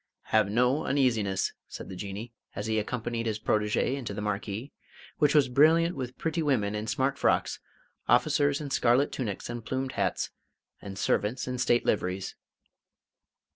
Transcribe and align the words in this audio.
"Have 0.33 0.49
no 0.49 0.83
uneasiness," 0.87 1.53
said 1.67 1.87
the 1.87 1.95
Jinnee, 1.95 2.33
as 2.55 2.65
he 2.65 2.79
accompanied 2.79 3.27
his 3.27 3.37
protégé 3.37 3.93
into 3.95 4.15
the 4.15 4.21
marquee, 4.21 4.71
which 5.19 5.35
was 5.35 5.47
brilliant 5.47 5.95
with 5.95 6.17
pretty 6.17 6.41
women 6.41 6.73
in 6.73 6.87
smart 6.87 7.19
frocks, 7.19 7.59
officers 8.09 8.59
in 8.59 8.71
scarlet 8.71 9.11
tunics 9.11 9.47
and 9.47 9.63
plumed 9.63 9.91
hats, 9.91 10.31
and 10.81 10.97
servants 10.97 11.47
in 11.47 11.59
State 11.59 11.85
liveries. 11.85 12.33